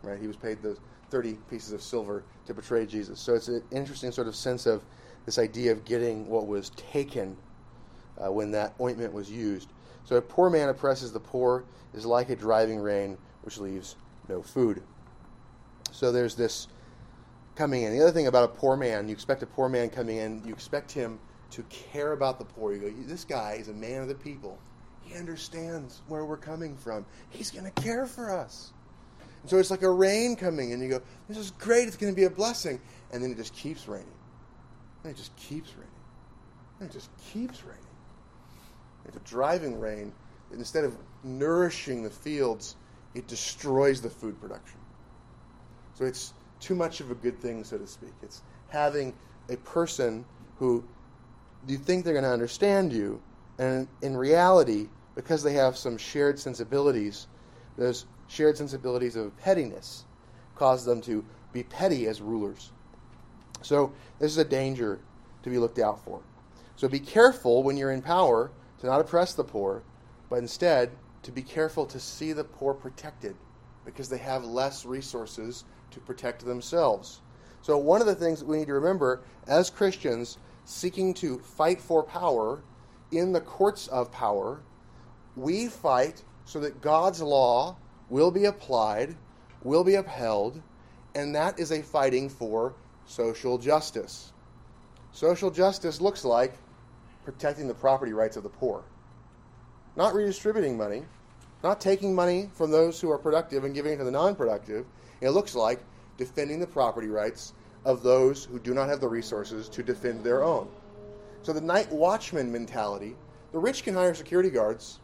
[0.03, 0.19] Right?
[0.19, 0.77] He was paid the
[1.09, 3.19] 30 pieces of silver to betray Jesus.
[3.19, 4.83] So it's an interesting sort of sense of
[5.25, 7.35] this idea of getting what was taken
[8.17, 9.69] uh, when that ointment was used.
[10.03, 13.95] So a poor man oppresses the poor is like a driving rain which leaves
[14.29, 14.83] no food.
[15.91, 16.67] So there's this
[17.55, 17.93] coming in.
[17.93, 20.53] The other thing about a poor man, you expect a poor man coming in, you
[20.53, 21.19] expect him
[21.55, 22.73] to care about the poor.
[22.73, 24.59] You go, this guy is a man of the people.
[25.01, 27.05] He understands where we're coming from.
[27.29, 28.73] He's going to care for us.
[29.41, 31.87] And so it's like a rain coming, and you go, this is great.
[31.87, 32.81] It's going to be a blessing.
[33.13, 34.07] And then it just keeps raining.
[35.03, 35.91] And it just keeps raining.
[36.81, 37.81] And it just keeps raining.
[39.05, 40.11] It's a driving rain.
[40.51, 42.75] Instead of nourishing the fields,
[43.13, 44.79] it destroys the food production.
[45.93, 48.13] So it's too much of a good thing, so to speak.
[48.23, 49.13] It's having
[49.49, 50.25] a person
[50.57, 50.83] who
[51.67, 53.21] you think they're going to understand you,
[53.57, 57.27] and in reality, because they have some shared sensibilities,
[57.77, 60.05] those shared sensibilities of pettiness
[60.55, 61.23] cause them to
[61.53, 62.71] be petty as rulers.
[63.61, 64.99] So this is a danger
[65.43, 66.21] to be looked out for.
[66.75, 69.83] So be careful when you're in power to not oppress the poor,
[70.29, 70.91] but instead
[71.23, 73.35] to be careful to see the poor protected
[73.85, 77.21] because they have less resources to protect themselves.
[77.61, 81.79] So, one of the things that we need to remember as Christians seeking to fight
[81.79, 82.61] for power
[83.11, 84.59] in the courts of power,
[85.35, 87.77] we fight so that God's law
[88.09, 89.15] will be applied,
[89.63, 90.61] will be upheld,
[91.13, 92.73] and that is a fighting for
[93.05, 94.33] social justice.
[95.11, 96.53] Social justice looks like
[97.23, 98.83] protecting the property rights of the poor,
[99.95, 101.05] not redistributing money,
[101.63, 104.85] not taking money from those who are productive and giving it to the non productive.
[105.21, 105.79] It looks like
[106.17, 107.53] defending the property rights
[107.85, 110.67] of those who do not have the resources to defend their own.
[111.43, 113.15] So the night watchman mentality
[113.55, 114.99] the rich can hire security guards.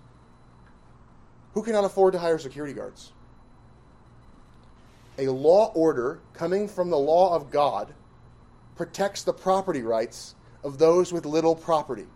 [1.53, 3.13] Who cannot afford to hire security guards?
[5.17, 7.93] A law order coming from the law of God
[8.75, 12.07] protects the property rights of those with little property.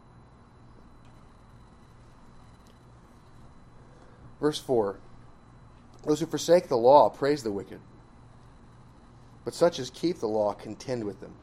[4.42, 4.98] Verse 4
[6.06, 7.80] Those who forsake the law praise the wicked,
[9.46, 11.34] but such as keep the law contend with them.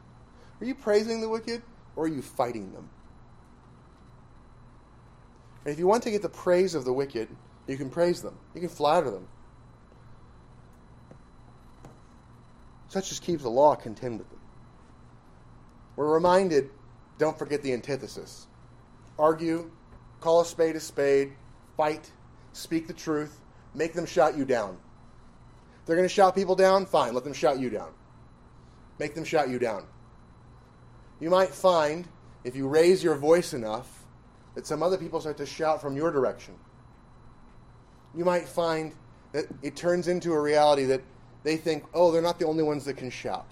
[0.61, 1.63] Are you praising the wicked
[1.97, 2.89] or are you fighting them?
[5.65, 7.29] And if you want to get the praise of the wicked,
[7.69, 9.29] you can praise them, you can flatter them.
[12.89, 14.41] Such as keep the law contend with them.
[15.97, 16.71] We're reminded
[17.19, 18.49] don't forget the antithesis.
[19.19, 19.71] Argue,
[20.21, 21.35] call a spade a spade,
[21.77, 22.11] fight,
[22.53, 23.39] speak the truth,
[23.75, 24.77] make them shout you down.
[25.85, 27.93] They're going to shout people down, fine, let them shout you down.
[28.99, 29.85] Make them shout you down.
[31.21, 32.07] You might find,
[32.45, 34.05] if you raise your voice enough,
[34.55, 36.55] that some other people start to shout from your direction.
[38.15, 38.93] You might find
[39.33, 41.03] that it turns into a reality that
[41.43, 43.47] they think, oh, they're not the only ones that can shout.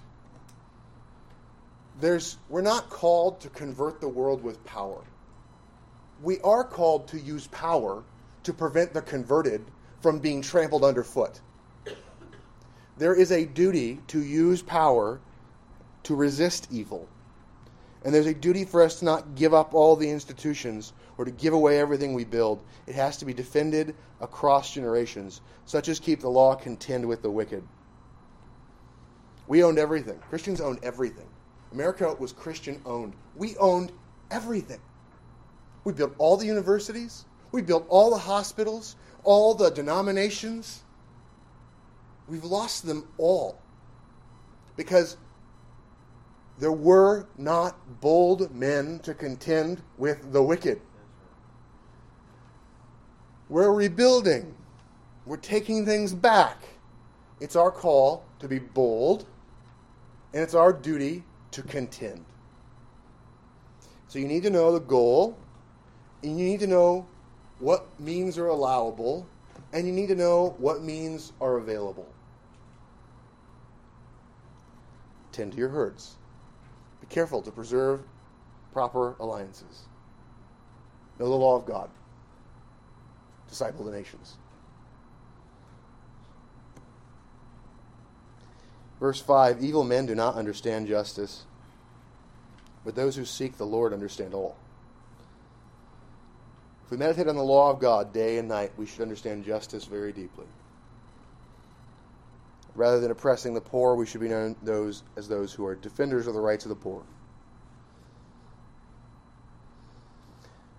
[2.00, 5.02] There's, we're not called to convert the world with power.
[6.22, 8.04] We are called to use power
[8.42, 9.64] to prevent the converted
[10.00, 11.40] from being trampled underfoot.
[13.00, 15.20] There is a duty to use power
[16.02, 17.08] to resist evil.
[18.04, 21.30] And there's a duty for us to not give up all the institutions or to
[21.30, 22.62] give away everything we build.
[22.86, 27.30] It has to be defended across generations, such as keep the law contend with the
[27.30, 27.62] wicked.
[29.46, 30.18] We owned everything.
[30.28, 31.28] Christians owned everything.
[31.72, 33.14] America was Christian owned.
[33.34, 33.92] We owned
[34.30, 34.80] everything.
[35.84, 40.82] We built all the universities, we built all the hospitals, all the denominations.
[42.30, 43.58] We've lost them all
[44.76, 45.16] because
[46.60, 50.80] there were not bold men to contend with the wicked.
[53.48, 54.54] We're rebuilding.
[55.26, 56.62] We're taking things back.
[57.40, 59.26] It's our call to be bold,
[60.32, 62.24] and it's our duty to contend.
[64.06, 65.36] So you need to know the goal,
[66.22, 67.08] and you need to know
[67.58, 69.26] what means are allowable,
[69.72, 72.06] and you need to know what means are available.
[75.32, 76.16] Tend to your herds.
[77.00, 78.02] Be careful to preserve
[78.72, 79.82] proper alliances.
[81.18, 81.90] Know the law of God.
[83.48, 84.36] Disciple the nations.
[89.00, 91.44] Verse 5 Evil men do not understand justice,
[92.84, 94.56] but those who seek the Lord understand all.
[96.84, 99.84] If we meditate on the law of God day and night, we should understand justice
[99.84, 100.46] very deeply.
[102.74, 106.26] Rather than oppressing the poor, we should be known those as those who are defenders
[106.26, 107.02] of the rights of the poor.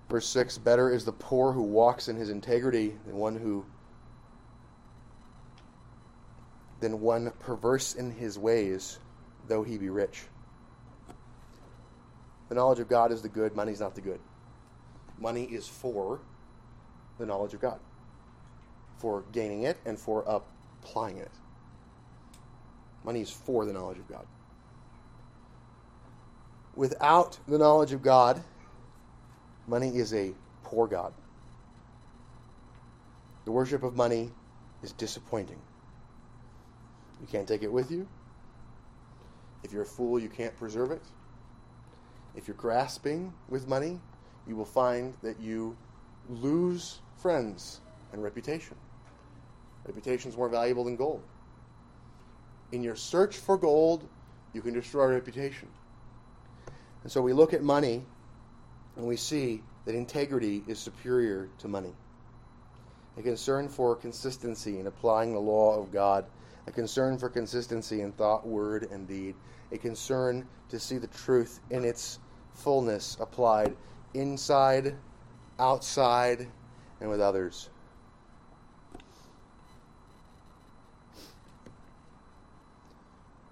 [0.10, 3.66] Verse 6 Better is the poor who walks in his integrity than one who
[6.82, 9.00] than one perverse in his ways,
[9.48, 10.24] though he be rich.
[12.50, 14.20] The knowledge of God is the good, money is not the good.
[15.20, 16.20] Money is for
[17.20, 17.80] the knowledge of God,
[18.98, 21.32] for gaining it and for applying it.
[23.04, 24.26] Money is for the knowledge of God.
[26.76, 28.42] Without the knowledge of God,
[29.68, 30.34] money is a
[30.64, 31.14] poor God.
[33.46, 34.32] The worship of money
[34.84, 35.60] is disappointing.
[37.20, 38.08] You can't take it with you.
[39.64, 41.02] If you're a fool, you can't preserve it.
[42.36, 44.00] If you're grasping with money,
[44.48, 45.76] you will find that you
[46.30, 47.82] lose friends
[48.14, 48.76] and reputation.
[49.86, 51.22] Reputation is more valuable than gold.
[52.72, 54.08] In your search for gold,
[54.54, 55.68] you can destroy reputation.
[57.04, 58.06] And so we look at money
[58.96, 61.94] and we see that integrity is superior to money.
[63.18, 66.26] A concern for consistency in applying the law of God,
[66.68, 69.36] a concern for consistency in thought, word, and deed,
[69.72, 72.20] a concern to see the truth in its
[72.54, 73.76] fullness applied
[74.14, 74.96] inside,
[75.60, 76.48] outside,
[77.00, 77.71] and with others.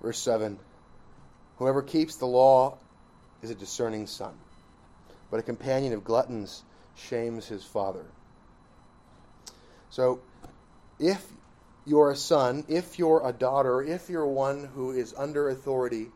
[0.01, 0.57] Verse 7
[1.57, 2.77] Whoever keeps the law
[3.41, 4.33] is a discerning son,
[5.29, 6.63] but a companion of gluttons
[6.95, 8.05] shames his father.
[9.89, 10.21] So,
[10.99, 11.25] if
[11.85, 16.07] you're a son, if you're a daughter, if you're one who is under authority,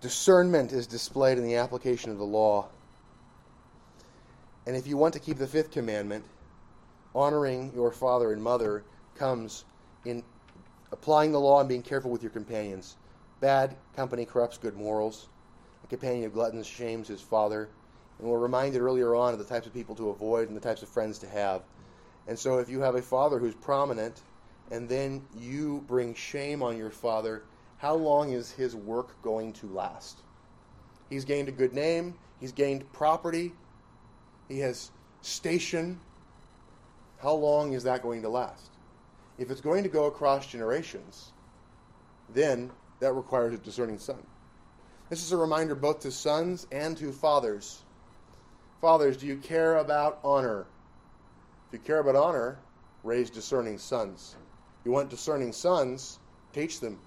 [0.00, 2.68] discernment is displayed in the application of the law.
[4.66, 6.24] And if you want to keep the fifth commandment,
[7.14, 8.84] honoring your father and mother
[9.14, 9.64] comes
[10.04, 10.22] in
[10.92, 12.96] applying the law and being careful with your companions.
[13.40, 15.28] Bad company corrupts good morals.
[15.82, 17.68] A companion of gluttons shames his father.
[18.18, 20.82] And we're reminded earlier on of the types of people to avoid and the types
[20.82, 21.62] of friends to have.
[22.26, 24.22] And so if you have a father who's prominent
[24.70, 27.42] and then you bring shame on your father,
[27.78, 30.20] how long is his work going to last?
[31.10, 33.52] He's gained a good name, he's gained property,
[34.48, 34.90] he has
[35.20, 36.00] station.
[37.20, 38.70] How long is that going to last?
[39.38, 41.32] If it's going to go across generations,
[42.32, 42.70] then
[43.00, 44.24] that requires a discerning son.
[45.10, 47.82] This is a reminder both to sons and to fathers.
[48.80, 50.66] Fathers, do you care about honor?
[51.68, 52.58] If you care about honor,
[53.02, 54.36] raise discerning sons.
[54.84, 56.18] You want discerning sons,
[56.52, 56.98] teach them.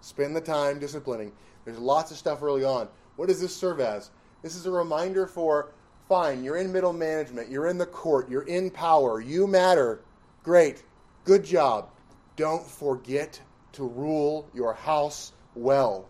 [0.00, 1.32] Spend the time disciplining.
[1.64, 2.88] There's lots of stuff early on.
[3.16, 4.10] What does this serve as?
[4.42, 5.72] This is a reminder for
[6.08, 10.00] fine, you're in middle management, you're in the court, you're in power, you matter.
[10.42, 10.82] Great.
[11.24, 11.90] Good job.
[12.36, 13.40] Don't forget
[13.72, 16.06] to rule your house well.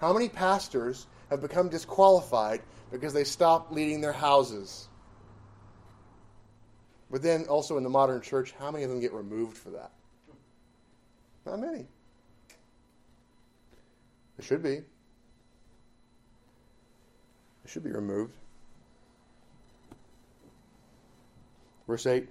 [0.00, 2.62] How many pastors have become disqualified
[2.92, 4.88] because they stopped leading their houses?
[7.10, 9.90] But then also in the modern church, how many of them get removed for that?
[11.44, 11.86] Not many.
[14.38, 14.74] It should be.
[14.74, 14.84] It
[17.66, 18.34] should be removed.
[21.86, 22.28] Verse 8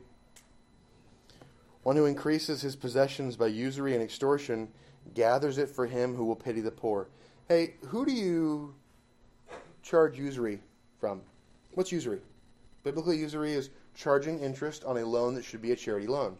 [1.87, 4.67] One who increases his possessions by usury and extortion
[5.13, 7.07] gathers it for him who will pity the poor.
[7.47, 8.75] Hey, who do you
[9.83, 10.59] charge usury
[10.99, 11.21] from?
[11.75, 12.19] What's usury?
[12.83, 16.35] Biblically, usury is charging interest on a loan that should be a charity loan.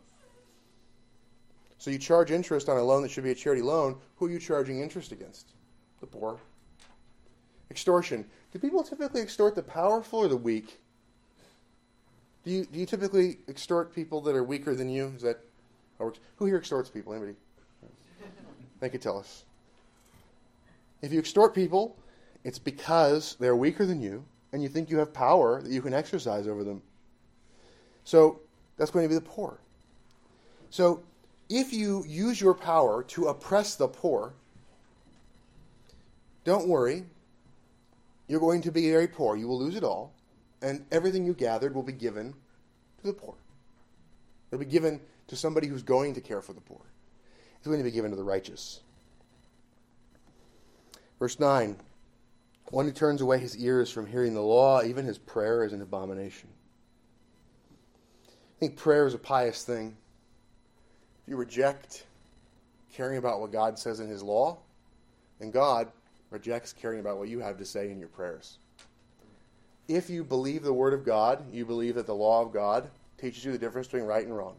[1.78, 3.96] So you charge interest on a loan that should be a charity loan.
[4.18, 5.54] Who are you charging interest against?
[6.02, 6.42] The poor.
[7.72, 8.26] Extortion.
[8.52, 10.82] Do people typically extort the powerful or the weak?
[12.48, 15.12] Do you, do you typically extort people that are weaker than you?
[15.18, 15.38] Is that
[16.00, 16.20] how works?
[16.38, 17.12] Who here extorts people?
[17.12, 17.36] Anybody?
[18.80, 19.44] They could tell us.
[21.02, 21.98] If you extort people,
[22.46, 24.24] it's because they're weaker than you
[24.54, 26.82] and you think you have power that you can exercise over them.
[28.06, 28.40] So
[28.78, 29.60] that's going to be the poor.
[30.70, 31.04] So
[31.50, 34.32] if you use your power to oppress the poor,
[36.46, 37.04] don't worry.
[38.30, 39.36] You're going to be very poor.
[39.36, 40.14] You will lose it all.
[40.62, 42.34] And everything you gathered will be given
[43.02, 43.36] to the poor.
[44.52, 46.82] It'll be given to somebody who's going to care for the poor.
[47.58, 48.82] It's going to be given to the righteous.
[51.20, 51.76] Verse 9
[52.70, 55.82] One who turns away his ears from hearing the law, even his prayer is an
[55.82, 56.50] abomination.
[58.30, 59.96] I think prayer is a pious thing.
[61.24, 62.06] If you reject
[62.94, 64.58] caring about what God says in his law,
[65.40, 65.92] then God
[66.32, 68.58] rejects caring about what you have to say in your prayers.
[69.88, 73.46] If you believe the Word of God, you believe that the law of God teaches
[73.46, 74.56] you the difference between right and wrong.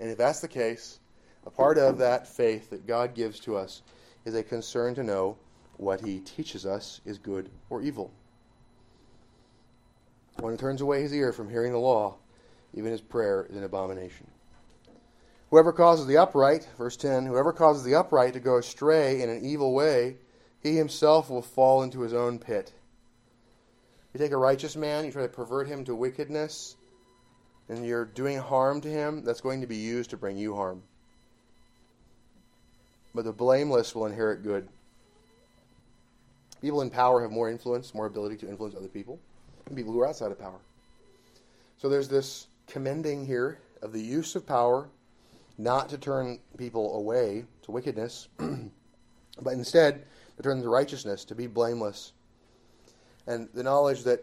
[0.00, 0.98] And if that's the case,
[1.46, 3.82] a part of that faith that God gives to us
[4.24, 5.36] is a concern to know
[5.76, 8.12] what He teaches us is good or evil.
[10.40, 12.16] One who turns away his ear from hearing the law,
[12.74, 14.26] even his prayer is an abomination.
[15.50, 19.44] Whoever causes the upright, verse 10, whoever causes the upright to go astray in an
[19.44, 20.16] evil way,
[20.60, 22.72] he himself will fall into his own pit.
[24.14, 26.76] You take a righteous man, you try to pervert him to wickedness,
[27.68, 30.82] and you're doing harm to him, that's going to be used to bring you harm.
[33.12, 34.68] But the blameless will inherit good.
[36.62, 39.18] People in power have more influence, more ability to influence other people
[39.66, 40.60] than people who are outside of power.
[41.78, 44.88] So there's this commending here of the use of power
[45.58, 50.04] not to turn people away to wickedness, but instead
[50.36, 52.12] to turn them to righteousness, to be blameless.
[53.26, 54.22] And the knowledge that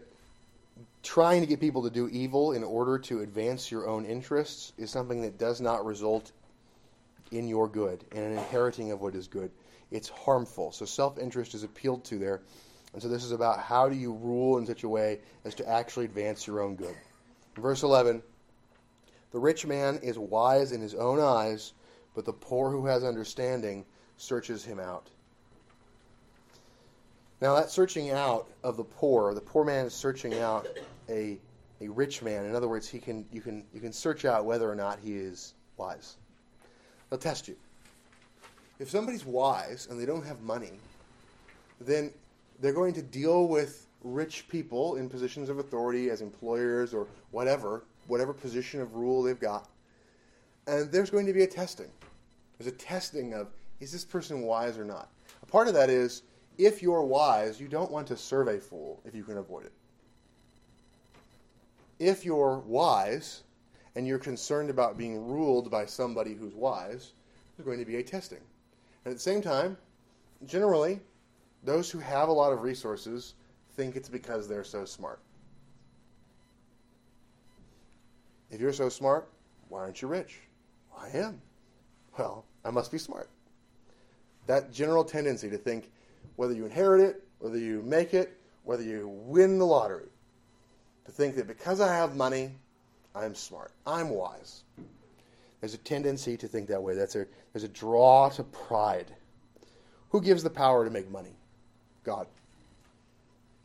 [1.02, 4.90] trying to get people to do evil in order to advance your own interests is
[4.90, 6.30] something that does not result
[7.30, 9.50] in your good and an inheriting of what is good.
[9.90, 10.72] It's harmful.
[10.72, 12.40] So self interest is appealed to there.
[12.92, 15.68] And so this is about how do you rule in such a way as to
[15.68, 16.94] actually advance your own good.
[17.56, 18.22] Verse 11
[19.32, 21.72] The rich man is wise in his own eyes,
[22.14, 23.84] but the poor who has understanding
[24.16, 25.08] searches him out.
[27.42, 30.68] Now, that searching out of the poor, the poor man is searching out
[31.08, 31.40] a,
[31.80, 32.44] a rich man.
[32.44, 35.16] In other words, he can, you, can, you can search out whether or not he
[35.16, 36.18] is wise.
[37.10, 37.56] They'll test you.
[38.78, 40.78] If somebody's wise and they don't have money,
[41.80, 42.12] then
[42.60, 47.82] they're going to deal with rich people in positions of authority as employers or whatever,
[48.06, 49.68] whatever position of rule they've got.
[50.68, 51.90] And there's going to be a testing.
[52.56, 53.48] There's a testing of
[53.80, 55.08] is this person wise or not?
[55.42, 56.22] A part of that is
[56.58, 59.72] if you're wise, you don't want to serve a fool if you can avoid it.
[61.98, 63.42] If you're wise
[63.94, 67.12] and you're concerned about being ruled by somebody who's wise,
[67.56, 68.40] there's going to be a testing.
[69.04, 69.76] And at the same time,
[70.46, 71.00] generally,
[71.64, 73.34] those who have a lot of resources
[73.76, 75.20] think it's because they're so smart.
[78.50, 79.28] If you're so smart,
[79.68, 80.40] why aren't you rich?
[80.98, 81.40] I am.
[82.18, 83.30] Well, I must be smart.
[84.46, 85.90] That general tendency to think
[86.42, 90.08] whether you inherit it, whether you make it, whether you win the lottery,
[91.04, 92.56] to think that because I have money,
[93.14, 94.64] I'm smart, I'm wise.
[95.60, 96.96] There's a tendency to think that way.
[96.96, 99.14] That's a, there's a draw to pride.
[100.08, 101.36] Who gives the power to make money?
[102.02, 102.26] God.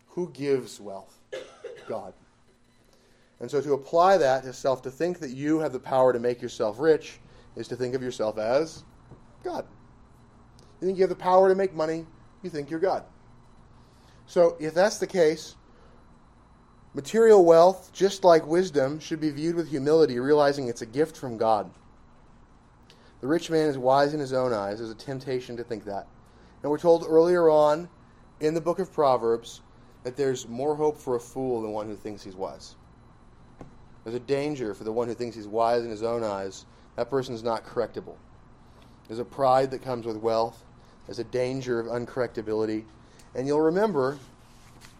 [0.09, 1.17] Who gives wealth?
[1.89, 2.13] God.
[3.39, 6.19] And so to apply that to self, to think that you have the power to
[6.19, 7.17] make yourself rich,
[7.55, 8.83] is to think of yourself as
[9.43, 9.65] God.
[10.79, 12.05] You think you have the power to make money,
[12.41, 13.03] you think you're God.
[14.25, 15.55] So if that's the case,
[16.93, 21.37] material wealth, just like wisdom, should be viewed with humility, realizing it's a gift from
[21.37, 21.69] God.
[23.21, 24.77] The rich man is wise in his own eyes.
[24.77, 26.07] There's a temptation to think that.
[26.61, 27.89] And we're told earlier on
[28.39, 29.61] in the book of Proverbs
[30.03, 32.75] that there's more hope for a fool than one who thinks he's wise.
[34.03, 36.65] There's a danger for the one who thinks he's wise in his own eyes.
[36.95, 38.15] That person's not correctable.
[39.07, 40.63] There's a pride that comes with wealth.
[41.07, 42.83] There's a danger of uncorrectability.
[43.33, 44.19] And you'll remember,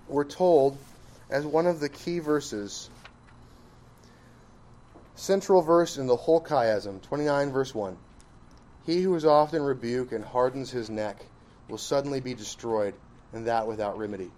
[0.08, 0.78] we're told
[1.30, 2.90] as one of the key verses,
[5.16, 7.98] central verse in the whole chiasm, 29 verse 1.
[8.86, 11.26] He who is often rebuked and hardens his neck
[11.68, 12.94] will suddenly be destroyed,
[13.34, 14.32] and that without remedy.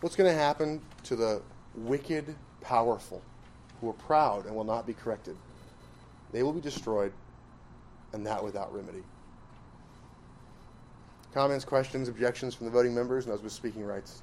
[0.00, 1.40] What's going to happen to the
[1.74, 3.22] wicked, powerful,
[3.80, 5.36] who are proud and will not be corrected?
[6.32, 7.14] They will be destroyed,
[8.12, 9.02] and that without remedy.
[11.36, 14.22] Comments, questions, objections from the voting members and those with speaking rights?